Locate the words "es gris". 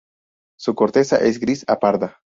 1.17-1.63